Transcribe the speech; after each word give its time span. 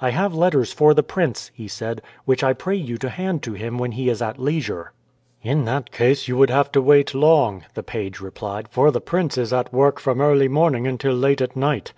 "I 0.00 0.10
have 0.10 0.34
letters 0.34 0.72
for 0.72 0.94
the 0.94 1.04
prince," 1.04 1.52
he 1.54 1.68
said, 1.68 2.02
"which 2.24 2.42
I 2.42 2.54
pray 2.54 2.74
you 2.74 2.98
to 2.98 3.08
hand 3.08 3.40
to 3.44 3.52
him 3.52 3.78
when 3.78 3.92
he 3.92 4.08
is 4.08 4.20
at 4.20 4.36
leisure." 4.36 4.90
"In 5.42 5.64
that 5.66 5.92
case 5.92 6.26
you 6.26 6.36
would 6.38 6.50
have 6.50 6.72
to 6.72 6.82
wait 6.82 7.14
long," 7.14 7.64
the 7.74 7.84
page 7.84 8.18
replied, 8.20 8.66
"for 8.68 8.90
the 8.90 9.00
prince 9.00 9.38
is 9.38 9.52
at 9.52 9.72
work 9.72 10.00
from 10.00 10.20
early 10.20 10.48
morning 10.48 10.88
until 10.88 11.12
late 11.14 11.40
at 11.40 11.54
night. 11.54 11.92